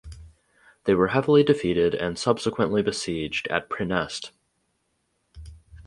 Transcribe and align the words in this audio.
They 0.85 0.95
were 0.95 1.09
heavily 1.09 1.43
defeated 1.43 1.93
and 1.93 2.17
subsequently 2.17 2.81
besieged 2.81 3.47
at 3.49 3.69
Praeneste. 3.69 4.31